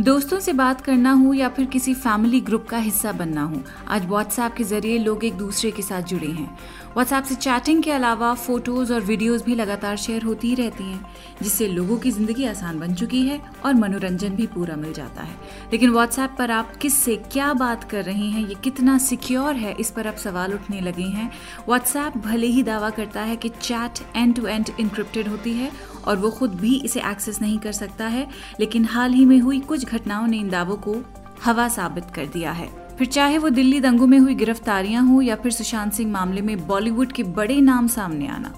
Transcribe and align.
दोस्तों 0.00 0.38
से 0.40 0.52
बात 0.52 0.80
करना 0.80 1.12
हो 1.12 1.32
या 1.34 1.48
फिर 1.48 1.64
किसी 1.66 1.92
फैमिली 1.94 2.40
ग्रुप 2.40 2.66
का 2.66 2.78
हिस्सा 2.78 3.10
बनना 3.12 3.42
हो, 3.42 3.60
आज 3.88 4.06
व्हाट्सएप 4.08 4.52
के 4.52 4.64
ज़रिए 4.64 4.98
लोग 4.98 5.24
एक 5.24 5.34
दूसरे 5.34 5.70
के 5.70 5.82
साथ 5.82 6.02
जुड़े 6.02 6.26
हैं। 6.26 6.46
व्हाट्सएप 6.94 7.24
से 7.24 7.34
चैटिंग 7.34 7.82
के 7.82 7.90
अलावा 7.92 8.32
फ़ोटोज़ 8.36 8.92
और 8.92 9.00
वीडियोस 9.00 9.44
भी 9.44 9.54
लगातार 9.54 9.96
शेयर 9.96 10.22
होती 10.22 10.48
ही 10.48 10.54
रहती 10.54 10.84
हैं, 10.84 11.04
जिससे 11.42 11.68
लोगों 11.68 11.98
की 11.98 12.10
ज़िंदगी 12.10 12.44
आसान 12.44 12.78
बन 12.80 12.94
चुकी 12.94 13.20
है 13.22 13.40
और 13.64 13.74
मनोरंजन 13.74 14.36
भी 14.36 14.46
पूरा 14.46 14.76
मिल 14.76 14.92
जाता 14.92 15.22
है। 15.22 15.36
लेकिन 15.72 15.90
व्हाट्सएप 15.90 16.34
पर 16.38 16.50
आप 16.50 16.74
किससे 16.76 17.16
क्या 17.32 17.52
बात 17.54 17.84
कर 17.84 18.04
रहे 18.04 18.26
हैं, 18.26 18.46
ये 18.48 18.54
कितना 18.54 18.96
सिक्योर 19.00 19.54
है, 19.54 19.74
इस 19.74 19.90
पर 19.90 20.06
अब 20.06 20.16
सवाल 20.16 20.54
उठने 20.54 20.80
लगे 20.80 21.08
हैं। 21.10 21.30
व्हाट्सएप 21.68 22.16
भले 22.26 22.46
ही 22.46 22.62
दावा 22.62 22.90
करता 22.92 23.22
है 23.22 23.36
कि 23.36 23.48
chat 23.50 24.04
end 24.16 24.34
to 24.36 24.46
end 24.46 24.70
encrypted 24.80 25.28
होती 25.28 25.52
है 25.52 25.70
और 26.06 26.16
वो 26.16 26.30
खुद 26.30 26.54
भी 26.54 26.74
इसे 26.76 27.00
एक्सेस 27.00 27.40
नहीं 27.42 27.58
कर 27.58 27.72
सकता 27.72 28.06
है, 28.06 28.26
लेकिन 28.60 28.84
हाल 28.84 29.12
ही 29.12 29.24
में 29.24 29.38
हुई 29.40 29.60
कुछ 29.60 29.84
घटनाओं 29.86 30.26
ने 30.26 30.38
इन 30.38 30.48
दावों 30.50 30.76
को 30.78 30.96
हवा 31.44 31.68
साबित 31.68 32.04
कर 32.14 32.26
दिया 32.26 32.52
है। 32.52 32.68
फिर 32.98 33.06
चाहे 33.06 33.38
वो 33.38 33.48
दिल्ली 33.48 33.80
दंगों 33.80 34.06
में 34.06 34.18
हुई 34.18 34.34
गिरफ्तारियाँ 34.34 35.06
हो 35.06 35.20
या 35.22 35.36
फिर 35.36 35.52
सुशांत 35.52 35.92
सिंह 35.92 36.10
मामले 36.12 36.40
में 36.40 36.66
बॉलीवुड 36.66 37.12
के 37.12 37.22
बड़े 37.22 37.60
नाम 37.60 37.86
सामने 37.88 38.28
आना, 38.28 38.54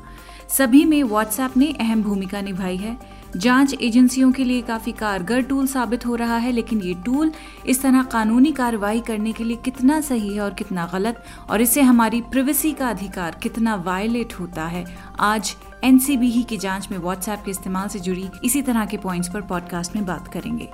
सभी 0.49 0.85
में 0.85 1.03
व्हाट्सएप 1.03 1.57
ने 1.57 1.73
अहम 1.81 2.03
भूमिका 2.03 2.41
निभाई 2.41 2.77
है। 2.77 2.97
जाँच 3.37 3.75
एजेंसियों 3.83 4.31
के 4.33 4.45
लिए 4.45 4.63
काफ़ी 4.63 4.93
कारगर 4.93 5.43
टूल 5.43 5.67
साबित 5.67 6.07
हो 6.07 6.15
रहा 6.15 6.37
है, 6.37 6.53
लेकिन 6.53 6.81
ये 6.81 6.95
टूल 6.95 7.33
इस 7.67 7.83
तरह 7.83 8.03
कानूनी 8.03 8.53
कार्रवाई 8.53 9.01
करने 9.01 9.33
के 9.33 9.45
लिए 9.45 9.57
कितना 9.57 10.01
सही 10.01 10.35
है 10.35 10.41
और 10.41 10.55
कितना 10.55 10.89
गलत, 10.93 11.25
और 11.51 11.61
इससे 11.61 11.83
हमारी 11.83 12.21
प्रिवेसी 12.21 12.73
का 12.73 12.89
अधिकार 12.89 13.39
कितना 13.43 13.75
वायलेट 13.75 14.35
होता 14.41 14.65
है, 14.65 14.85
आज 15.21 15.57
एनसीबी 15.85 16.31
ही 16.31 16.43
की 16.43 16.57
जाँच 16.57 16.89
में 16.91 16.99
व्हाट्सएप 16.99 17.43
के 17.45 17.51
इस्तेमाल 17.51 17.89
से 17.89 18.01
जुड़ी 18.01 18.29
इसी 18.45 18.63
तरह 18.63 18.87
के 18.87 18.97
पॉइंट्स 18.97 19.29
पर 19.29 19.41
पॉडकास्ट 19.41 19.97
में 19.97 20.07
बात 20.07 20.29
करेंगे। 20.29 20.69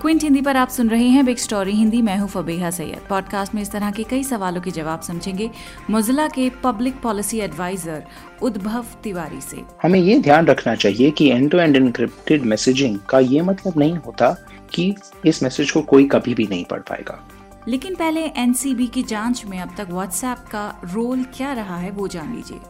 क्विंट 0.00 0.22
हिंदी 0.22 0.40
पर 0.40 0.56
आप 0.56 0.68
सुन 0.68 0.88
रहे 0.88 1.06
हैं 1.08 1.24
बिग 1.24 1.36
स्टोरी 1.36 1.72
हिंदी। 1.72 2.02
मैं 2.02 2.16
हूँ 2.18 2.28
फबीहा 2.28 2.70
सैयद। 2.70 3.00
पॉडकास्ट 3.08 3.54
में 3.54 3.62
इस 3.62 3.70
तरह 3.70 3.90
के 3.90 4.02
कई 4.02 4.24
सवालों 4.24 4.60
के 4.60 4.70
जवाब 4.70 5.00
समझेंगे 5.00 5.50
मोजिला 5.90 6.28
के 6.28 6.50
पब्लिक 6.64 7.00
पॉलिसी 7.00 7.38
एडवाइजर 7.38 8.04
उद्भव 8.42 8.86
तिवारी 9.02 9.40
से। 9.40 9.64
हमें 9.82 10.00
ये 10.00 10.18
ध्यान 10.18 10.46
रखना 10.46 10.74
चाहिए 10.74 11.10
कि 11.10 11.28
end 11.30 11.50
to 11.50 11.58
end 11.58 11.76
encrypted 11.76 12.42
messaging 12.42 12.98
का 13.08 13.18
ये 13.18 13.42
मतलब 13.42 13.72
नहीं 13.76 13.96
होता 13.96 14.30
कि 14.74 14.94
इस 15.26 15.42
मैसेज 15.42 15.70
को 15.70 15.82
कोई 15.82 16.04
कभी 16.04 16.34
भी 16.34 16.46
नहीं 16.50 16.64
पढ़ 16.64 16.80
पाएगा। 16.80 17.28
लेकिन 17.68 17.94
पहले 17.94 18.20
एनसीबी 18.20 18.86
की 18.86 19.02
जाँच 19.02 19.44
में 19.46 19.60
अब 19.60 19.74
तक 19.78 19.86
व्हाट्सएप 19.90 20.38
का 20.38 20.80
रोल 20.84 21.24
क्या 21.36 21.52
रहा 21.52 21.76
है 21.76 21.90
वो 21.90 22.08
जान 22.08 22.34
लीजिए। 22.34 22.60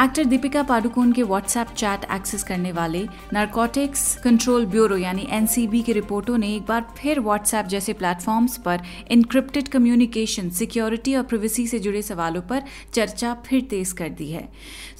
एक्टर 0.00 0.24
दीपिका 0.24 0.62
पाडुकोन 0.62 1.12
के 1.12 1.22
व्हाट्सएप 1.22 1.66
चैट 1.76 2.00
एक्सेस 2.12 2.42
करने 2.42 2.72
वाले 2.72 3.02
नारकोटिक्स 3.32 4.16
कंट्रोल 4.16 4.64
ब्यूरो 4.66 4.96
यानी 4.96 5.26
एनसीबी 5.30 5.80
की 5.82 5.92
रिपोर्टों 5.92 6.36
ने 6.38 6.54
एक 6.56 6.62
बार 6.62 6.86
फिर 6.98 7.20
व्हाट्सएप 7.20 7.66
जैसे 7.66 7.92
प्लेटफॉर्म्स 7.92 8.56
पर 8.56 8.82
इनक्रिप्टेड 9.10 9.68
कम्युनिकेशन 9.68 10.50
सिक्योरिटी 10.50 11.14
और 11.14 11.22
प्रिवेसी 11.22 11.66
से 11.66 11.78
जुड़े 11.78 12.02
सवालों 12.02 12.42
पर 12.42 12.62
चर्चा 12.94 13.32
फिर 13.46 13.60
तेज 13.60 13.92
कर 13.92 14.08
दी 14.08 14.30
है। 14.30 14.48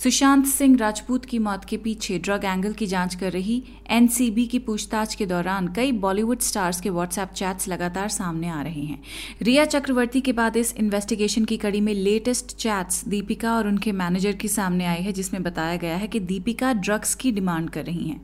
सुशांत 0.03 0.47
सिंह 0.47 0.77
राजपूत 0.79 1.25
की 1.25 1.39
मौत 1.39 1.65
के 1.65 1.77
पीछे 1.77 2.19
ड्रग 2.19 2.45
एंगल 2.45 2.73
की 2.73 2.87
जाँच 2.87 3.15
कर 3.15 3.33
रही 3.33 3.63
एनसीबी 3.91 4.47
की 4.47 4.59
पूछताछ 4.59 5.15
के 5.15 5.27
दौरान 5.27 5.69
कई 5.69 5.93
बॉलीवुड 6.07 6.41
स्टार्स 6.41 6.81
के 6.81 6.91
व्हाट्सएप 6.91 7.33
चैट्स 7.33 7.69
लगातार 7.69 8.09
सामने 8.09 8.49
आ 8.49 8.63
रहे 8.63 8.85
हैं। 8.85 9.03
रिया 9.43 9.65
चक्रवर्ती 9.67 10.21
के 10.21 10.33
बाद 10.33 10.57
इस 10.57 10.75
इन्वेस्टिगेशन 10.77 11.45
की 11.45 11.57
कड़ी 11.57 11.81
में 11.81 11.95
लेटेस्ट 11.95 12.57
चैट्स 12.57 13.05
दीपिका 13.09 13.55
और 13.55 13.69
उनके 13.69 13.93
मैनेजर 13.93 14.33
के 14.33 14.49
सामने 14.49 14.85
आई 14.87 15.03
है, 15.03 15.13
जिसमें 15.13 15.43
बताया 15.43 15.77
गया 15.77 15.97
है 15.97 16.07
कि 16.09 16.21
दीपिका 16.21 16.73
ड्रग्स 16.73 17.15
की 17.15 17.33
डिमांड 17.33 17.71
कर 17.71 17.85
रही 17.85 18.09
हैं। 18.09 18.21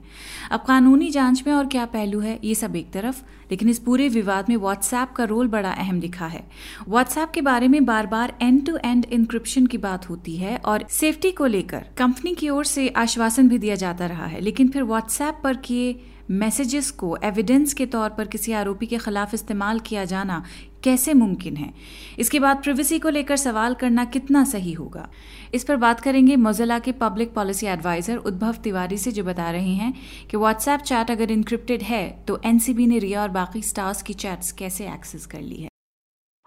अब 0.50 0.60
कानूनी 0.60 1.10
जाँच 1.10 1.42
में 1.46 1.52
और 1.54 1.66
क्या 1.66 1.84
पहलू 1.86 2.20
है, 2.20 2.38
ये 2.44 2.54
सब 2.54 2.76
एक 2.76 2.90
तरफ़, 2.92 3.22
लेकिन 3.50 3.68
इस 3.68 3.78
पूरे 3.78 4.08
विवाद 4.08 4.48
में 4.48 4.56
व्हाट्सएप 4.56 5.12
का 5.12 5.24
रोल 5.24 5.48
बड़ा 5.48 5.70
अहम 5.70 6.00
दिखा 6.00 6.26
है। 6.26 6.44
व्हाट्सएप 6.88 7.30
के 7.30 7.40
बारे 7.40 7.68
में 7.68 7.84
बार 7.84 8.06
बार 8.06 8.36
एंड 8.42 8.64
टू 8.66 8.76
एंड 8.76 9.04
इंक्रिप्शन 9.04 9.66
की 9.66 9.78
बात 9.78 10.08
होती 10.10 10.36
है 10.36 10.56
और 10.56 10.86
सेफ्टी 10.90 11.30
को 11.32 11.46
लेकर 11.46 11.84
कंपनी 11.98 12.34
की 12.34 12.48
ओर 12.48 12.64
से 12.64 12.88
आश्वासन 12.88 13.48
भी 13.48 13.58
दिया 13.58 13.74
जाता 13.74 14.06
रहा 14.06 14.26
है, 14.26 14.40
लेकिन 14.40 14.68
फिर 14.68 14.82
व्हाट्सएप 14.82 15.40
पर 15.44 15.56
किए 15.56 16.00
मैसेजेस 16.30 16.90
को 16.90 17.16
एविडेंस 17.24 17.72
के 17.74 17.86
तौर 17.86 18.10
पर 18.10 18.26
किसी 18.26 18.52
आरोपी 18.52 18.86
के 18.86 18.98
खिलाफ 18.98 19.34
इस्तेमाल 19.34 19.78
किया 19.80 20.04
जाना 20.04 20.42
कैसे 20.84 21.14
मुमकिन 21.14 21.56
है? 21.56 21.72
इसके 22.18 22.40
बाद 22.40 22.62
प्रिवेसी 22.62 22.98
को 22.98 23.08
लेकर 23.08 23.36
सवाल 23.36 23.74
करना 23.74 24.04
कितना 24.04 24.44
सही 24.44 24.72
होगा? 24.72 25.08
इस 25.54 25.64
पर 25.64 25.76
बात 25.76 26.00
करेंगे 26.00 26.36
मोजिला 26.36 26.78
के 26.78 26.92
पब्लिक 26.92 27.32
पॉलिसी 27.34 27.66
एडवाइजर 27.66 28.16
उद्भव 28.16 28.54
तिवारी 28.54 28.98
से, 28.98 29.12
जो 29.12 29.24
बता 29.24 29.50
रहे 29.50 29.74
हैं 29.74 29.92
कि 30.30 30.36
व्हाट्सएप 30.36 30.80
चैट 30.80 31.10
अगर 31.10 31.30
इंक्रिप्टेड 31.30 31.82
है 31.82 32.24
तो 32.28 32.40
एनसीबी 32.46 32.86
ने 32.86 32.98
रिया 32.98 33.22
और 33.22 33.28
बाकी 33.30 33.62
स्टार्स 33.62 34.02
की 34.02 34.14
चैट्स 34.14 34.52
कैसे 34.52 34.86
एक्सेस 34.86 35.26
कर 35.26 35.40
ली 35.40 35.62
है? 35.62 35.68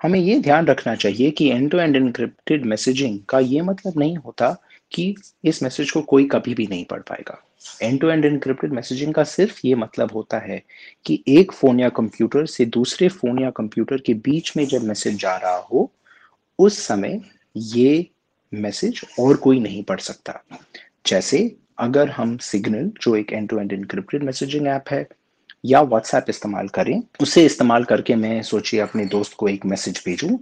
हमें 0.04 0.20
ये 0.20 0.40
ध्यान 0.40 0.66
रखना 0.66 0.96
चाहिए 0.96 1.32
कि 1.32 1.48
end 1.50 1.70
to 1.72 1.78
end 1.78 1.96
encrypted 1.96 2.66
messaging 2.66 3.20
का 3.30 3.40
ये 3.40 3.62
मतलब 3.62 3.94
नहीं 3.98 4.16
होता 4.16 4.56
कि 4.92 5.16
इस 5.44 5.64
मैसेज 5.64 5.92
को 5.92 6.02
कोई 6.02 6.26
कभी 6.26 6.54
भी 6.54 6.68
नहीं 6.68 6.86
पढ़ 6.86 7.00
पाएगा। 7.00 7.42
End 7.82 8.02
to 8.02 8.10
end 8.10 8.26
encrypted 8.26 8.74
messaging 8.74 9.14
का 9.14 9.24
सिर्फ़ 9.24 9.60
ये 9.66 9.76
मतलब 9.76 10.12
होता 10.12 10.40
है 10.40 10.62
कि 11.06 11.24
एक 11.28 11.52
फ़ोन 11.52 11.80
या 11.80 11.90
कंप्यूटर 11.90 12.46
से 12.46 12.66
दूसरे 12.66 13.10
फ़ोन 13.10 13.40
या 13.40 13.50
कंप्यूटर 13.50 13.98
के 13.98 14.14
बीच 14.14 14.58
में 14.58 14.66
जब 14.68 14.84
मैसेज 14.84 15.16
जा 15.16 15.36
रहा 15.38 15.58
हो, 15.58 15.92
उस 16.60 16.80
समय 16.80 17.22
ये 17.58 18.08
मैसेज 18.54 19.02
और 19.20 19.38
कोई 19.38 19.60
नहीं 19.60 19.84
पढ़ 19.84 20.00
सकता। 20.00 20.44
जैसे 21.08 21.56
अगर 21.78 22.10
हम 22.10 22.38
सिग्नल 22.38 22.92
जो 23.02 23.16
एक 23.16 23.34
end 23.34 23.50
to 23.50 23.60
end 23.60 23.74
encrypted 23.74 24.24
messaging 24.24 24.68
app 24.68 24.84
है 24.92 25.08
या 25.66 25.82
व्हाट्सएप 25.82 26.26
इस्तेमाल 26.30 26.68
करें। 26.68 27.04
उसे 27.22 27.46
इस्तेमाल 27.46 27.84
करके 27.84 28.16
मैं 28.16 28.42
सोचिए 28.44 28.80
अपने 28.80 29.06
दोस्त 29.06 29.34
को 29.34 29.48
एक 29.48 29.66
मैसेज 29.66 30.04
भेजूं। 30.06 30.38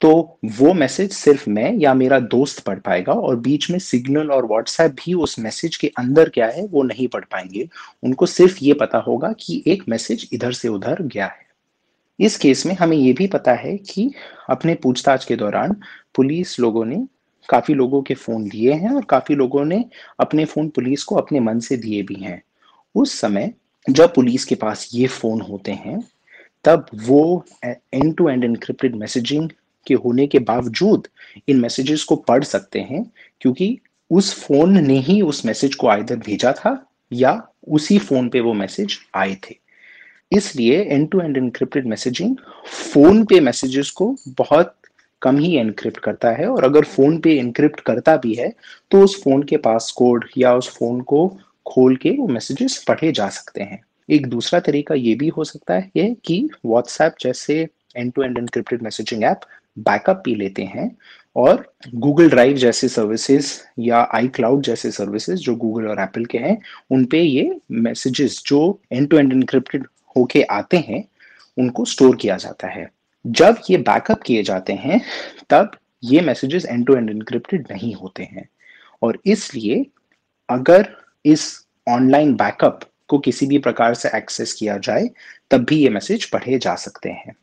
तो 0.00 0.38
वो 0.44 0.74
मैसेज 0.74 1.12
सिर्फ़ 1.12 1.50
मैं 1.50 1.72
या 1.74 1.94
मेरा 1.94 2.18
दोस्त 2.20 2.64
पढ़ 2.64 2.78
पाएगा 2.78 3.12
और 3.12 3.36
बीच 3.36 3.70
में 3.70 3.78
सिग्नल 3.78 4.30
और 4.30 4.46
व्हाट्सएप 4.46 4.90
भी 4.90 5.14
उस 5.14 5.38
मैसेज 5.38 5.76
के 5.76 5.92
अंदर 5.98 6.28
क्या 6.28 6.46
है, 6.46 6.66
वो 6.66 6.82
नहीं 6.82 7.08
पढ़ 7.08 7.24
पाएँगे। 7.24 7.68
उनको 8.02 8.26
सिर्फ़ 8.26 8.58
ये 8.62 8.72
पता 8.72 8.98
होगा 8.98 9.32
कि 9.40 9.62
एक 9.66 9.84
मैसेज 9.88 10.28
इधर 10.32 10.52
से 10.52 10.68
उधर 10.68 11.02
गया 11.02 11.26
है। 11.26 11.46
इस 12.20 12.36
केस 12.36 12.66
में 12.66 12.74
हमें 12.74 12.96
ये 12.96 13.12
भी 13.12 13.26
पता 13.26 13.52
है 13.52 13.76
कि 13.76 14.10
अपने 14.50 14.74
पूछताछ 14.74 15.24
के 15.24 15.36
दौरान 15.36 15.76
पुलिस 16.14 16.60
लोगों 16.60 16.84
ने 16.84 17.06
काफ़ी 17.48 17.74
लोगों 17.74 18.02
के 18.02 18.14
फ़ोन 18.14 18.46
लिए 18.46 18.72
हैं 18.72 18.90
और 18.90 19.04
काफ़ी 19.04 19.34
लोगों 19.34 19.64
ने 19.64 19.84
अपने 20.20 20.44
फ़ोन 20.44 20.68
पुलिस 20.68 21.04
को 21.04 21.14
अपने 21.14 21.40
मन 21.40 21.58
से 21.58 21.76
दिए 21.76 22.02
भी 22.02 22.14
हैं। 22.14 22.42
उस 22.94 23.20
समय 23.20 23.54
जब 23.86 24.14
पुलिस 24.14 24.44
के 24.44 24.54
पास 24.54 24.88
ये 24.94 25.06
फ़ोन 25.08 25.40
होते 25.40 25.72
हैं, 25.72 26.00
तब 26.64 26.86
वो 27.04 27.44
end 27.64 28.14
to 28.16 28.28
end 28.28 28.44
encrypted 28.44 28.94
messaging 28.96 29.50
के 29.86 29.94
होने 29.96 30.26
के 30.26 30.38
बावजूद 30.40 31.06
इन 31.48 31.60
मैसेजेस 31.60 32.04
को 32.04 32.16
पढ़ 32.18 32.44
सकते 32.44 32.80
हैं, 32.80 33.04
क्योंकि 33.40 33.78
उस 34.10 34.32
फ़ोन 34.40 34.78
ने 34.86 34.98
ही 35.00 35.20
उस 35.22 35.44
मैसेज 35.46 35.74
को 35.74 35.88
आइदर 35.88 36.16
भेजा 36.16 36.52
था 36.54 36.78
या 37.12 37.40
उसी 37.68 37.98
फ़ोन 37.98 38.28
पे 38.28 38.40
वो 38.40 38.52
मैसेज 38.54 38.98
आए 39.14 39.36
थे। 39.44 39.56
इसलिए 40.32 40.82
end 40.82 41.08
to 41.10 41.20
end 41.20 41.36
encrypted 41.36 41.86
messaging 41.86 42.36
phone 42.66 43.24
पे 43.24 43.40
मैसेजेस 43.40 43.90
को 43.90 44.14
बहुत 44.38 44.74
कम 45.22 45.38
ही 45.38 45.54
एनक्रिप्ट 45.56 45.98
करता 45.98 46.30
है, 46.30 46.46
और 46.46 46.64
अगर 46.64 46.84
फ़ोन 46.84 47.18
पे 47.18 47.38
एनक्रिप्ट 47.38 47.80
करता 47.80 48.16
भी 48.16 48.34
है 48.34 48.52
तो 48.90 49.02
उस 49.04 49.22
फ़ोन 49.22 49.42
के 49.42 49.56
पास 49.58 49.90
कोड 49.96 50.24
या 50.38 50.54
उस 50.54 50.76
फ़ोन 50.76 51.00
को 51.02 51.26
खोल 51.66 51.96
के 51.96 52.10
वो 52.10 52.28
मैसेजेस 52.28 52.84
पढ़े 52.88 53.12
जा 53.12 53.28
सकते 53.28 53.62
हैं। 53.62 53.80
एक 54.10 54.26
दूसरा 54.26 54.60
तरीका 54.60 54.94
ये 54.94 55.14
भी 55.14 55.28
हो 55.28 55.44
सकता 55.44 55.74
है 55.74 56.16
कि 56.24 56.48
व्हाट्सएप 56.66 57.14
जैसे 57.20 57.68
end 57.96 58.12
to 58.12 58.22
end 58.22 58.38
encrypted 58.38 58.82
messaging 58.82 59.24
app 59.24 59.40
backup 59.78 60.22
भी 60.24 60.34
लेते 60.34 60.62
हैं 60.62 60.96
और 61.36 61.74
गूगल 61.94 62.30
ड्राइव 62.30 62.56
जैसे 62.56 62.88
सर्विसेज़ 62.88 63.60
या 63.78 64.08
आई 64.14 64.28
क्लाउड 64.28 64.62
जैसे 64.62 64.90
सर्विसेज़ 64.90 65.40
जो 65.40 65.56
गूगल 65.56 65.86
और 65.86 66.00
एप्पल 66.00 66.24
के 66.24 66.38
हैं, 66.38 66.62
उन 66.90 67.04
पे 67.04 67.20
ये 67.20 67.60
मैसेजेस 67.70 68.42
जो 68.46 68.80
एंड 68.92 69.08
टू 69.08 69.18
एंड 69.18 69.32
इनक्रिप्टेड 69.32 69.86
होके 70.16 70.42
आते 70.42 70.76
हैं, 70.76 71.04
उनको 71.58 71.84
स्टोर 71.84 72.16
किया 72.16 72.36
जाता 72.36 72.68
है। 72.68 72.90
जब 73.26 73.56
ये 73.70 73.78
बैकअप 73.78 74.22
किए 74.22 74.42
जाते 74.42 74.72
हैं, 74.72 75.00
तब 75.50 75.70
ये 76.04 76.20
messages 76.20 76.66
end 76.66 76.86
to 76.86 76.96
end 76.96 77.10
encrypted 77.10 77.66
नहीं 77.70 77.94
होते 77.94 78.22
हैं। 78.22 78.48
और 79.02 79.18
इसलिए 79.26 79.86
अगर 80.48 80.96
इस 81.24 81.65
ऑनलाइन 81.88 82.34
बैकअप 82.34 82.80
को 83.08 83.18
किसी 83.18 83.46
भी 83.46 83.58
प्रकार 83.58 83.94
से 83.94 84.08
एक्सेस 84.14 84.52
किया 84.52 84.78
जाए, 84.78 85.10
तब 85.50 85.64
भी 85.64 85.76
ये 85.76 85.88
मैसेज 85.88 86.30
पढ़े 86.30 86.58
जा 86.58 86.74
सकते 86.74 87.08
हैं। 87.08 87.36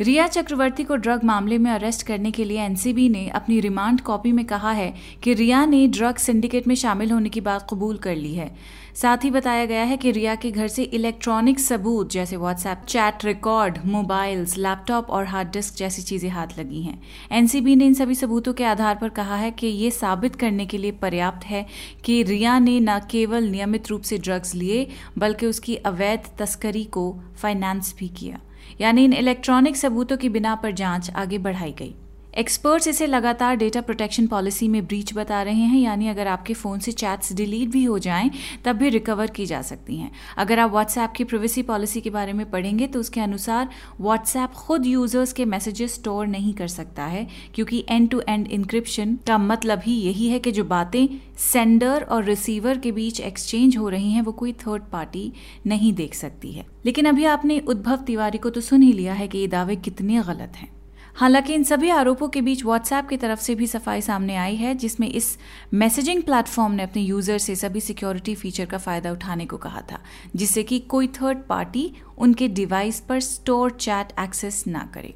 रिया 0.00 0.26
चक्रवर्ती 0.26 0.84
को 0.84 0.96
ड्रग 0.96 1.24
मामले 1.24 1.56
में 1.58 1.70
अरेस्ट 1.70 2.02
करने 2.06 2.30
के 2.30 2.44
लिए 2.44 2.60
एनसीबी 2.60 3.08
ने 3.08 3.28
अपनी 3.28 3.58
रिमांड 3.60 4.00
कॉपी 4.00 4.30
में 4.32 4.44
कहा 4.44 4.70
है 4.70 4.92
कि 5.22 5.34
रिया 5.34 5.64
ने 5.66 5.86
ड्रग 5.88 6.16
सिंडिकेट 6.16 6.66
में 6.66 6.74
शामिल 6.74 7.10
होने 7.10 7.28
की 7.28 7.40
बात 7.40 7.66
कबूल 7.70 7.96
कर 7.96 8.16
ली 8.16 8.34
है। 8.34 8.50
साथ 8.94 9.24
ही 9.24 9.30
बताया 9.30 9.66
गया 9.66 9.82
है 9.82 9.96
कि 9.96 10.10
रिया 10.10 10.34
के 10.34 10.50
घर 10.50 10.68
से 10.68 10.82
इलेक्ट्रॉनिक 10.82 11.60
सबूत 11.60 12.10
जैसे 12.10 12.36
WhatsApp 12.36 12.82
chat 12.88 13.24
record 13.24 13.78
mobiles 13.86 14.56
laptop 14.58 15.10
और 15.10 15.24
हार्ड 15.24 15.50
डिस्क 15.50 15.74
जैसी 15.74 16.02
चीज़ें 16.02 16.30
हाथ 16.30 16.58
लगी 16.58 16.82
हैं। 16.82 17.00
एनसीबी 17.32 17.76
ने 17.76 17.86
इन 17.86 17.94
सभी 17.94 18.14
सबूतों 18.14 18.52
के 18.52 18.64
आधार 18.64 18.94
पर 18.94 19.08
कहा 19.08 19.36
है 19.36 19.50
कि 19.50 19.66
ये 19.66 19.90
साबित 19.90 20.36
करने 20.36 20.66
के 20.66 20.78
लिए 20.78 20.92
पर्याप्त 20.92 21.44
है 21.44 21.66
कि 22.04 22.22
रिया 22.22 22.58
ने 22.58 22.78
न 22.80 22.98
केवल 23.10 23.44
नियमित 23.44 23.88
रूप 23.88 24.02
से 24.02 24.18
ड्रग्स 24.18 24.54
लिए, 24.54 24.86
बल्कि 25.18 25.46
उसकी 25.46 25.76
अवैध 25.76 26.28
तस्करी 26.38 26.84
को 26.84 27.12
फाइनेंस 27.36 27.94
भी 27.98 28.08
किया। 28.08 28.40
यानी 28.80 29.04
इन 29.04 29.12
इलेक्ट्रॉनिक 29.12 29.76
सबूतों 29.76 30.16
की 30.16 30.28
बिना 30.28 30.54
पर 30.54 30.70
जाँच 30.70 31.10
आगे 31.10 31.38
बढ़ाई 31.38 31.72
गई। 31.72 31.94
एक्सपर्ट्स 32.34 32.88
इसे 32.88 33.06
लगातार 33.06 33.56
डेटा 33.56 33.80
प्रोटेक्शन 33.80 34.26
पॉलिसी 34.26 34.68
में 34.68 34.84
ब्रीच 34.86 35.12
बता 35.14 35.42
रहे 35.42 35.54
हैं, 35.54 35.80
यानी 35.80 36.08
अगर 36.08 36.26
आपके 36.26 36.54
फ़ोन 36.54 36.78
से 36.78 36.92
चैट्स 36.92 37.32
डिलीट 37.32 37.68
भी 37.68 37.82
हो 37.84 37.98
जाएँ, 37.98 38.30
तब 38.64 38.76
भी 38.76 38.88
रिकवर 38.88 39.30
की 39.30 39.46
जा 39.46 39.60
सकती 39.62 39.96
हैं। 39.96 40.10
अगर 40.36 40.58
आप 40.58 40.70
व्हाट्सएप 40.70 41.12
की 41.16 41.24
प्रिवेसी 41.24 41.62
पॉलिसी 41.62 42.00
के 42.00 42.10
बारे 42.10 42.32
में 42.32 42.50
पढ़ेंगे 42.50 42.86
तो 42.86 43.00
उसके 43.00 43.20
अनुसार 43.20 43.68
व्हाट्सएप 44.00 44.52
खुद 44.56 44.86
यूज़र्स 44.86 45.32
के 45.32 45.44
मैसेजेस 45.44 45.94
स्टोर 45.94 46.26
नहीं 46.26 46.52
कर 46.54 46.68
सकता 46.68 47.04
है, 47.04 47.26
क्योंकि 47.54 47.84
एंड 47.90 48.10
टू 48.10 48.22
एंड 48.28 48.46
इंक्रिप्शन 48.48 49.18
का 49.26 49.38
मतलब 49.38 49.82
ही 49.86 49.94
यही 49.94 50.28
है 50.28 50.38
कि 50.38 50.52
जो 50.52 50.64
बातें 50.64 51.06
सेंडर 51.42 52.02
और 52.02 52.24
रिसीवर 52.24 52.78
के 52.78 52.92
बीच 52.92 53.20
एक्सचेंज 53.20 53.76
हो 53.76 53.88
रही 53.88 54.12
हैं, 54.12 54.22
वो 54.22 54.32
कोई 54.32 54.52
थर्ड 54.66 54.90
पार्टी 54.92 55.32
नहीं 55.66 55.92
देख 55.92 56.14
सकती 56.14 56.52
है। 56.52 56.66
लेकिन 56.86 57.06
अभी 57.06 57.24
आपने 57.26 57.58
उद्भव 57.60 57.96
तिवारी 57.96 58.38
को 58.38 58.50
तो 58.50 58.60
सुन 58.60 58.82
ही 58.82 58.92
लिया 58.92 59.14
है 59.14 59.28
कि 59.28 59.38
ये 59.38 59.46
दावे 59.48 59.76
कितने 59.76 60.22
गलत 60.22 60.56
हैं। 60.56 60.73
हालाँकि 61.16 61.54
इन 61.54 61.62
सभी 61.64 61.90
आरोपों 61.90 62.28
के 62.28 62.40
बीच 62.40 62.64
व्हाट्सएप 62.64 63.08
की 63.08 63.16
तरफ़ 63.16 63.40
से 63.40 63.54
भी 63.54 63.66
सफ़ाई 63.66 64.00
सामने 64.00 64.36
आई 64.36 64.56
है, 64.56 64.74
जिसमें 64.74 65.08
इस 65.08 65.36
मैसेजिंग 65.74 66.22
प्लेटफॉर्म 66.22 66.72
ने 66.72 66.82
अपने 66.82 67.02
यूज़र 67.02 67.38
से 67.38 67.54
सभी 67.56 67.80
सिक्योरिटी 67.80 68.34
फीचर 68.34 68.66
का 68.66 68.78
फ़ायदा 68.78 69.12
उठाने 69.12 69.46
को 69.46 69.56
कहा 69.56 69.80
था, 69.92 69.98
जिससे 70.36 70.62
कि 70.62 70.78
कोई 70.78 71.06
थर्ड 71.20 71.44
पार्टी 71.48 71.92
उनके 72.18 72.48
डिवाइस 72.50 73.00
पर 73.00 73.20
स्टोर 73.20 73.70
चैट 73.70 74.12
एक्सेस 74.20 74.64
ना 74.66 74.88
करे। 74.94 75.14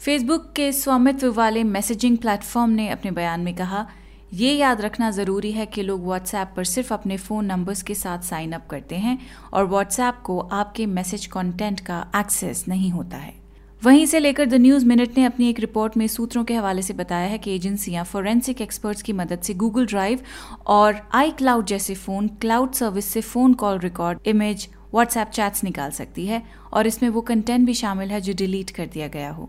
फेसबुक 0.00 0.52
के 0.56 0.70
स्वामित्व 0.72 1.32
वाले 1.32 1.64
मैसेजिंग 1.64 2.18
प्लेटफॉर्म 2.18 2.70
ने 2.70 2.88
अपने 2.88 3.10
बयान 3.10 3.40
में 3.40 3.54
कहा, 3.54 3.86
ये 4.34 4.52
याद 4.52 4.80
रखना 4.80 5.10
ज़रूरी 5.10 5.52
है 5.52 5.66
कि 5.66 5.82
लोग 5.82 6.06
व्हाट्सएप 6.06 6.52
पर 6.56 6.64
सिर्फ़ 6.64 6.94
अपने 6.94 7.16
फ़ोन 7.16 7.44
नंबर्स 7.44 7.82
के 7.82 7.94
साथ 7.94 8.22
साइन 8.24 8.52
अप 8.52 8.66
करते 8.70 8.96
हैं 8.96 9.18
और 9.52 9.66
व्हाट्सएप 9.66 10.20
को 10.24 10.38
आपके 10.38 10.86
मैसेज 10.86 11.26
कंटेंट 11.26 11.80
का 11.80 12.06
एक्सेस 12.16 12.64
नहीं 12.68 12.90
होता 12.90 13.16
है। 13.16 13.45
वहीं 13.86 14.06
से 14.06 14.18
लेकर 14.18 14.46
द 14.46 14.54
न्यूज़ 14.54 14.84
मिनट 14.86 15.16
ने 15.16 15.24
अपनी 15.24 15.48
एक 15.48 15.58
रिपोर्ट 15.60 15.96
में 15.96 16.06
सूत्रों 16.06 16.42
के 16.44 16.54
हवाले 16.54 16.82
से 16.82 16.94
बताया 16.94 17.26
है 17.30 17.36
कि 17.38 17.54
एजेंसियाँ 17.54 18.04
फोरेंसिक 18.04 18.60
एक्सपर्ट्स 18.60 19.02
की 19.02 19.12
मदद 19.12 19.40
से 19.42 19.54
गूगल 19.54 19.86
ड्राइव 19.86 20.20
और 20.66 20.96
आई 21.14 21.30
क्लाउड 21.32 21.66
जैसे 21.66 21.94
फ़ोन 21.94 22.28
क्लाउड 22.40 22.72
सर्विस 22.74 23.04
से 23.06 23.20
phone 23.20 23.54
call 23.54 23.78
record 23.80 24.26
image 24.26 24.66
WhatsApp 24.94 25.28
chats 25.28 25.64
निकाल 25.64 25.90
सकती 25.90 26.26
है 26.26 26.42
और 26.72 26.86
इसमें 26.86 27.08
वो 27.08 27.20
कंटेंट 27.20 27.66
भी 27.66 27.74
शामिल 27.74 28.10
है 28.10 28.20
जो 28.20 28.32
डिलीट 28.38 28.70
कर 28.70 28.86
दिया 28.86 29.08
गया 29.08 29.30
हो। 29.30 29.48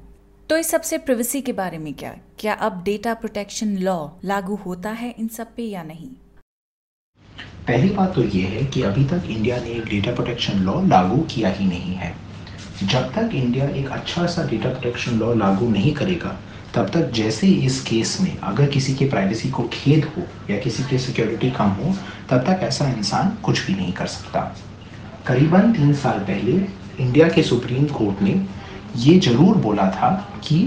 तो 0.50 0.58
इस 0.58 0.70
सबसे 0.72 0.98
प्रिवेसी 1.00 1.42
के 1.42 1.54
बारे 1.54 1.78
में 1.78 1.94
क्या? 1.94 2.16
क्या 2.40 2.54
अब 2.54 2.84
डेटा 2.84 3.14
प्रोटेक्शन 3.16 3.76
लॉ 3.80 3.98
लागू 4.26 4.60
होता 4.66 4.92
है 4.92 5.14
इन 5.20 5.28
सब 5.30 5.56
पे 5.56 5.64
या 5.64 5.84
नहीं? 5.84 6.10
पहली 7.68 7.90
बात 7.90 8.16
तो 8.16 8.24
ये 8.28 8.44
है 8.46 8.66
कि 8.66 8.82
अभी 8.84 9.06
तक 9.06 9.28
इंडिया 9.30 9.58
ने 9.58 9.80
डेटा 9.90 10.16
प्रोटेक्शन 10.16 10.60
लॉ 10.60 10.82
लागू 10.88 11.22
किया 11.36 11.50
ही 11.50 11.66
नहीं 11.66 11.96
है। 11.96 12.16
जब 12.84 13.12
तक 13.14 13.30
इंडिया 13.34 13.68
एक 13.70 13.88
अच्छा 13.92 14.26
सा 14.26 14.44
डेटा 14.48 14.70
प्रोटेक्शन 14.70 15.18
लॉ 15.20 15.34
लागू 15.34 15.70
नहीं 15.70 15.94
करेगा, 15.94 16.36
तब 16.76 16.90
तक 16.90 17.10
जैसे 17.12 17.48
इस 17.48 17.80
केस 17.82 18.18
में 18.22 18.38
अगर 18.40 18.68
किसी 18.68 18.94
के 18.96 19.06
प्राइवेसी 19.10 19.50
को 19.50 19.64
खेद 19.74 20.06
हो 20.06 20.24
या 20.50 20.58
किसी 20.58 20.84
की 20.84 20.98
सिक्योरिटी 20.98 21.50
कम 21.52 21.70
हो, 21.70 21.94
तब 22.30 22.44
तक 22.48 22.60
ऐसा 22.64 22.88
इंसान 22.88 23.38
कुछ 23.44 23.66
भी 23.68 23.74
नहीं 23.74 23.94
कर 23.94 24.08
सकता। 24.08 24.42
करीबन 25.28 25.72
तीन 25.74 25.94
साल 25.94 26.20
पहले 26.20 26.52
इंडिया 27.00 27.30
के 27.30 27.44
सुप्रीम 27.44 27.86
कोर्ट 27.88 28.22
ने 28.22 28.42
ये 28.98 29.18
ज़रूर 29.20 29.58
बोला 29.58 29.90
था 29.92 30.12
कि 30.44 30.60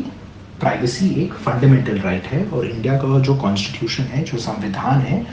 प्राइवेसी 0.60 1.08
एक 1.22 1.34
फंडामेंटल 1.34 1.98
राइट 1.98 2.26
है 2.26 2.44
और 2.44 2.66
इंडिया 2.66 2.96
का 2.98 3.18
जो 3.18 3.36
कॉन्स्टिट्यूशन 3.36 4.02
है, 4.02 4.24
जो 4.24 4.38
संविधान 4.38 5.00
है, 5.00 5.24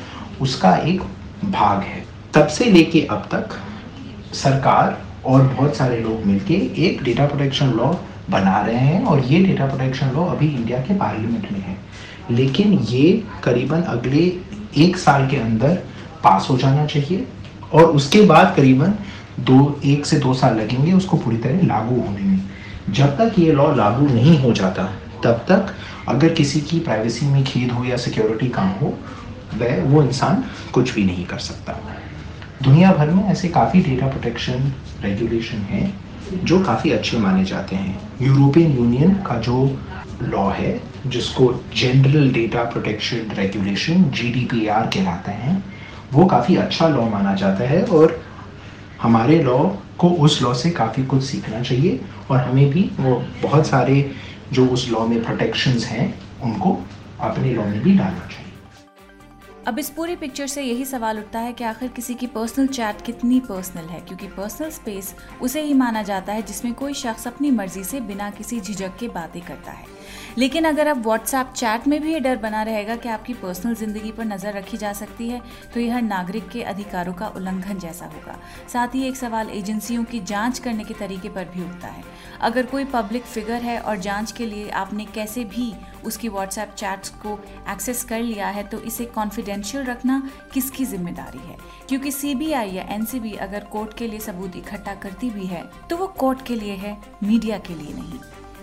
उसका 0.41 0.75
एक 0.77 1.01
भाग 1.45 1.81
है। 1.81 2.06
तब 2.33 2.47
से 2.47 2.65
लेके 2.65 3.01
अब 3.01 3.27
तक 3.31 3.59
सरकार 4.33 4.97
और 5.25 5.41
बहुत 5.41 5.75
सारे 5.75 5.99
लोग 5.99 6.25
मिलके 6.25 6.53
एक 6.85 7.03
डेटा 7.03 7.25
प्रोटेक्शन 7.25 7.67
लॉ 7.67 7.93
बना 8.29 8.59
रहे 8.61 8.77
हैं 8.77 9.03
और 9.03 9.19
ये 9.19 9.43
डेटा 9.43 9.65
प्रोटेक्शन 9.65 10.07
लॉ 10.07 10.25
अभी 10.25 10.47
इंडिया 10.47 10.79
के 10.79 10.93
पार्लियामेंट 10.93 11.51
में 11.51 11.59
है। 11.59 11.77
लेकिन 12.31 12.73
ये 12.73 13.23
करीबन 13.43 13.81
अगले 13.81 14.37
एक 14.77 14.97
साल 14.97 15.27
के 15.27 15.37
अंदर 15.37 15.75
पास 16.23 16.47
हो 16.49 16.57
जाना 16.57 16.85
चाहिए 16.85 17.27
और 17.73 17.83
उसके 17.83 18.21
बाद 18.21 18.53
करीबन 18.55 18.93
दो, 19.39 19.81
एक 19.85 20.05
से 20.05 20.19
दो 20.19 20.33
साल 20.33 20.55
लगेंगे 20.55 20.93
उसको 20.93 21.17
पूरी 21.17 21.37
तरह 21.37 21.67
लागू 21.67 22.01
होने 22.01 22.21
में। 22.21 22.41
जब 22.89 23.17
तक 23.17 23.39
ये 23.39 23.51
लॉ 23.51 23.75
लागू 23.75 24.07
नहीं 24.07 24.39
हो 24.39 24.51
जाता, 24.53 24.83
तब 25.23 25.45
तक 25.49 25.75
अगर 26.07 26.29
किसी 26.29 26.61
की 26.61 26.79
प्राइवेसी 26.79 27.25
में 27.25 27.43
खेद 27.43 27.71
हो 27.71 27.83
या 27.85 27.97
सिक्योरिटी 27.97 28.47
काम 28.47 28.67
हो, 28.67 28.97
वह 29.57 29.83
वो 29.83 30.03
इंसान 30.03 30.43
कुछ 30.73 30.93
भी 30.93 31.03
नहीं 31.03 31.25
कर 31.25 31.37
सकता। 31.37 31.96
दुनिया 32.63 32.94
भर 32.94 33.09
में 33.09 33.24
ऐसे 33.24 33.48
काफ़ी 33.48 33.81
डेटा 33.81 34.07
प्रोटेक्शन 34.07 34.71
रेगुलेशन 35.04 35.57
हैं 35.57 36.01
जो 36.45 36.59
काफ़ी 36.63 36.92
अच्छे 36.92 37.18
माने 37.18 37.44
जाते 37.44 37.75
हैं। 37.75 38.09
यूरोपियन 38.21 38.71
यूनियन 38.71 39.13
का 39.13 39.38
जो 39.39 39.80
लॉ 40.24 40.50
है, 40.50 40.81
जिसको 41.07 41.54
जनरल 41.77 42.31
डेटा 42.31 42.63
प्रोटेक्शन 42.63 43.18
रेगुलेशन 43.18 44.04
जी 44.04 44.48
कहलाते 44.54 45.31
हैं, 45.31 45.63
वो 46.13 46.25
काफ़ी 46.25 46.56
अच्छा 46.56 46.88
लॉ 46.88 47.09
माना 47.09 47.36
जाता 47.36 47.63
है 47.63 47.83
और 47.83 48.24
हमारे 49.01 49.44
लॉ 49.44 49.57
को 50.00 50.10
उस 50.10 50.42
लॉ 50.42 50.53
से 50.53 50.69
काफ़ी 50.71 51.03
कुछ 51.03 51.24
सीखना 51.24 51.62
चाहिए 51.62 52.00
और 52.30 52.38
हमें 52.38 52.69
भी 52.69 52.92
वो 53.00 53.24
बहुत 53.44 53.68
सारे 53.68 54.12
जो 54.53 54.65
उस 54.65 54.89
लॉ 54.89 55.07
में 55.07 55.24
प्रोटेक्शंस 55.24 55.86
हैं, 55.86 56.13
उनको 56.44 56.77
अपने 57.19 57.53
लॉ 57.53 57.65
में 57.65 57.81
भी 57.83 57.94
डालना 57.94 58.27
चाहिए। 58.31 58.56
अब 59.67 59.79
इस 59.79 59.89
पूरी 59.89 60.15
पिक्चर 60.15 60.47
से 60.47 60.61
यही 60.63 60.85
सवाल 60.85 61.19
उठता 61.19 61.39
है 61.39 61.53
कि 61.53 61.63
आखिर 61.63 61.89
किसी 61.89 62.13
की 62.13 62.27
पर्सनल 62.27 62.67
चैट 62.67 63.01
कितनी 63.01 63.39
पर्सनल 63.39 63.83
है? 63.83 63.99
क्योंकि 64.01 64.27
पर्सनल 64.27 64.69
स्पेस 64.69 65.15
उसे 65.41 65.61
ही 65.61 65.73
माना 65.73 66.03
जाता 66.03 66.33
है 66.33 66.41
जिसमें 66.41 66.73
कोई 66.73 66.93
शख्स 66.93 67.27
अपनी 67.27 67.51
मर्ज़ी 67.51 67.83
से 67.83 67.99
बिना 67.99 68.29
किसी 68.29 68.61
झिझक 68.61 68.97
के 68.99 69.07
बातें 69.07 69.41
करता 69.41 69.71
है। 69.71 69.85
लेकिन 70.38 70.65
अगर 70.65 70.88
आप 70.88 70.98
व्हाट्सएप 70.98 71.54
चैट 71.56 71.88
में 71.88 72.00
भी 72.01 72.13
ये 72.13 72.19
डर 72.19 72.38
बना 72.38 72.63
रहेगा 72.63 72.95
कि 72.95 73.09
आपकी 73.09 73.33
पर्सनल 73.36 73.75
ज़िंदगी 73.75 74.12
पर 74.12 74.25
नज़र 74.25 74.54
रखी 74.54 74.77
जा 74.77 74.94
सकती 74.94 75.30
है 75.30 75.42
तो 75.74 75.80
यह 75.80 76.00
नागरिक 76.01 76.48
के 76.50 76.63
अधिकारों 76.65 77.13
का 77.13 77.27
उल्लंघन 77.27 77.80
जैसा 77.80 78.06
होगा। 78.06 78.39
साथ 78.74 78.95
ही 78.95 79.07
एक 79.07 79.15
सवाल 79.15 79.50
एजेंसियों 79.50 80.04
की 80.04 80.19
जाँच 80.21 80.59
करने 80.59 80.83
के 80.83 80.94
तरीके 80.94 81.30
पर 81.30 81.45
भी 81.45 81.63
उठता 81.63 81.88
है। 81.88 82.04
अगर 82.41 82.65
कोई 82.65 82.86
पब्लिक 82.88 83.24
फिगर 83.25 83.62
है 83.62 83.79
और 83.79 83.98
जाँच 84.00 84.31
के 84.31 84.46
लिए 84.46 84.70
आपने 84.77 85.05
कैसे 85.05 85.43
भी 85.46 85.74
उसकी 86.05 86.29
व्हाट्सएप 86.29 86.74
चैट्स 86.77 87.10
को 87.22 87.39
एक्सेस 87.72 88.03
कर 88.03 88.22
लिया 88.22 88.48
है 88.48 88.63
तो 88.63 88.79
इसे 88.81 89.05
कॉन्फिडेंशियल 89.08 89.84
रखना 89.86 90.22
किसकी 90.53 90.86
ज़िम्मेदारी 90.86 91.39
है? 91.39 91.58
क्योंकि 91.89 92.12
सीबीआई 92.12 92.72
या 92.72 92.84
एनसीबी 92.91 93.31
अगर 93.38 93.63
कोर्ट 93.72 93.98
के 93.98 94.08
लिए 94.08 94.20
सबूत 94.20 94.55
इकट्ठा 94.55 94.96
करती 94.96 95.29
भी 95.29 95.46
है 95.46 95.63
तो 95.89 95.98
वो 95.98 96.08
कोर्ट 96.20 96.46
के 96.46 96.55
लिए 96.55 96.75
है 96.75 96.98
मीडिया 97.24 97.58
के 97.60 97.75
लिए 97.75 97.93
नहीं। 97.93 98.20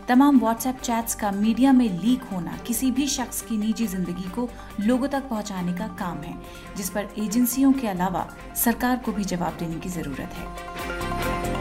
तमाम 0.09 0.39
व्हाट्सएप 0.39 0.81
चैट्स 0.81 1.15
का 1.15 1.31
मीडिया 1.33 1.73
में 1.73 1.89
लीक 2.01 2.23
होना 2.23 2.57
किसी 2.67 2.91
भी 2.91 3.07
शख्स 3.07 3.41
की 3.43 3.57
निजी 3.59 3.87
ज़िंदगी 3.87 4.31
को 4.31 4.49
लोगों 4.81 5.09
तक 5.09 5.29
पहुँचाने 5.29 5.73
का 5.73 5.87
काम 5.99 6.19
है, 6.19 6.35
जिस 6.77 6.91
पर 6.91 7.09
एजेंसियों 7.19 7.73
के 7.73 7.89
अलावा 7.89 8.27
सरकार 8.57 8.97
को 8.97 9.13
भी 9.13 9.25
जवाब 9.25 9.57
देने 9.59 9.81
की 9.81 9.89
ज़रूरत 9.89 10.35
है। 10.35 11.53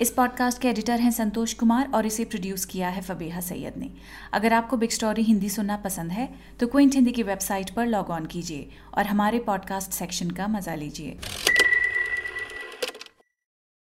इस 0.00 0.10
पॉडकास्ट 0.10 0.60
के 0.62 0.68
एडिटर 0.68 1.00
हैं 1.00 1.10
संतोष 1.10 1.52
कुमार 1.54 1.90
और 1.94 2.06
इसे 2.06 2.24
प्रोड्यूस 2.24 2.64
किया 2.64 2.88
है 2.88 3.02
फबीहा 3.02 3.40
सैयद 3.40 3.74
ने। 3.78 3.90
अगर 4.32 4.52
आपको 4.52 4.76
बिग 4.76 4.90
स्टोरी 4.90 5.22
हिंदी 5.22 5.48
सुनना 5.48 5.76
पसंद 5.84 6.12
है 6.12 6.28
तो 6.60 6.66
क्विंट 6.66 6.94
हिंदी 6.94 7.12
की 7.12 7.22
वेबसाइट 7.22 7.70
पर 7.70 7.86
लॉग 7.86 8.10
ऑन 8.10 8.26
कीजिए 8.26 8.68
और 8.98 9.06
हमारे 9.06 9.38
पॉडकास्ट 9.46 9.92
सेक्शन 9.92 10.30
का 10.30 10.48
मज़ा 10.48 10.74
लीजिए। 10.74 11.53